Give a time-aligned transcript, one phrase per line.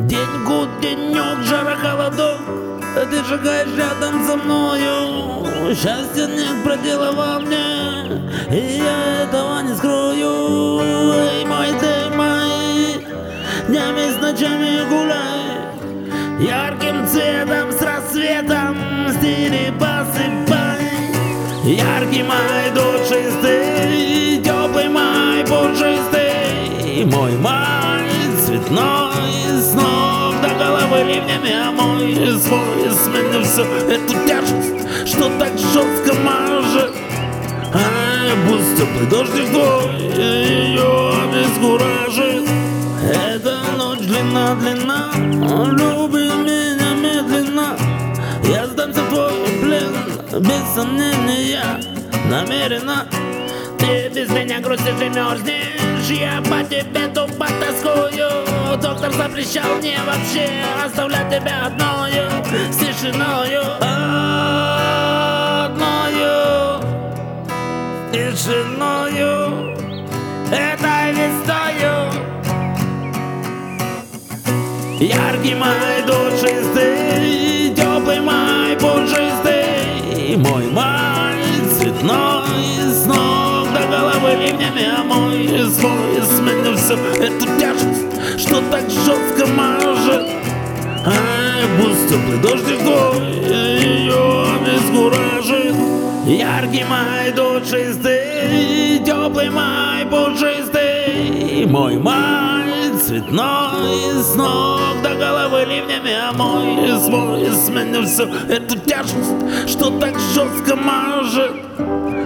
[0.00, 2.40] День гуд, денек, жара, холодок.
[3.10, 5.46] Ты шагаешь рядом со мною.
[5.74, 8.20] Счастье не продело во мне.
[8.50, 10.80] И я этого не скрою.
[11.14, 13.06] Эй, мой ты, мой
[13.68, 15.66] Днями с ночами гуляй.
[16.40, 18.76] Ярким цветом с рассветом
[19.14, 20.92] Стили посыпай.
[21.64, 27.04] Яркий май душистый Теплый май пушистый.
[27.06, 28.10] Мой май
[28.44, 29.16] цветной
[31.26, 36.94] ливнями А мой свой сменил все Эту тяжесть, что так жестко мажет.
[37.74, 42.48] Ай, пусть теплый дождик твой Ее обескуражит.
[43.12, 45.10] Эта ночь длинна, длинна
[45.72, 47.76] Люби меня медленно.
[48.44, 49.94] Я сдамся твой плен
[50.40, 51.80] Без сомнения
[52.28, 53.06] намеренно.
[53.78, 57.95] Ты без меня грустишь и мерзнешь Я по тебе тупо тоскую
[59.46, 60.48] Запрещал мне вообще
[60.84, 62.24] Оставлять тебя одною
[62.72, 63.62] С тишиною
[65.70, 66.80] Одною
[68.12, 69.76] Тишиною.
[70.50, 72.12] Этой весною
[74.98, 81.36] Яркий май душистый, теплый май пушистый, мой май
[81.78, 88.06] цветной, с ног до головы ливнями, а мой свой сменил все эту тяжесть,
[88.38, 89.35] что так жестко
[92.42, 95.74] дождик ее обескуражит.
[96.26, 102.66] Яркий май душистый, теплый май пушистый, мой май
[103.00, 110.14] цветной, с ног до головы ливнями, а мой свой сменил все эту тяжесть, что так
[110.34, 111.52] жестко мажет.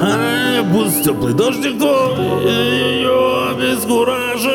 [0.00, 4.51] Ай, пусть теплый дождик твой ее обескуражит.